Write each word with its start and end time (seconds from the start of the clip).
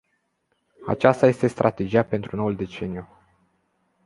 Aceasta 0.85 1.27
este 1.27 1.47
strategia 1.47 2.03
pentru 2.03 2.35
noul 2.35 2.55
deceniu. 2.55 3.07